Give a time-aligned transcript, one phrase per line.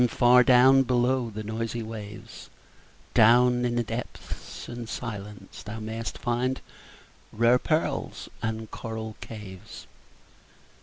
[0.07, 2.49] far down below the noisy waves,
[3.13, 6.59] Down in the depths and silence thou mayst find
[7.31, 9.85] Rare pearls and coral caves.